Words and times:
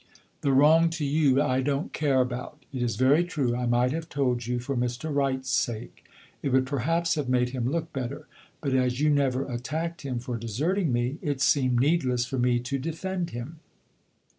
"The 0.41 0.51
wrong 0.51 0.89
to 0.97 1.05
you 1.05 1.39
I 1.43 1.61
don't 1.61 1.93
care 1.93 2.21
about. 2.21 2.65
It 2.73 2.81
is 2.81 2.95
very 2.95 3.23
true 3.23 3.55
I 3.55 3.67
might 3.67 3.91
have 3.91 4.09
told 4.09 4.47
you 4.47 4.57
for 4.57 4.75
Mr. 4.75 5.13
Wright's 5.13 5.51
sake. 5.51 6.05
It 6.41 6.49
would 6.49 6.65
perhaps 6.65 7.13
have 7.13 7.29
made 7.29 7.49
him 7.49 7.69
look 7.69 7.93
better. 7.93 8.25
But 8.61 8.73
as 8.73 8.99
you 8.99 9.11
never 9.11 9.43
attacked 9.45 10.01
him 10.01 10.17
for 10.17 10.37
deserting 10.37 10.91
me, 10.91 11.19
it 11.21 11.39
seemed 11.39 11.79
needless 11.79 12.25
for 12.25 12.39
me 12.39 12.59
to 12.61 12.79
defend 12.79 13.29
him." 13.29 13.59